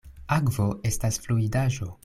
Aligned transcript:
Akvo 0.37 0.65
estas 0.93 1.21
fluidaĵo. 1.27 1.93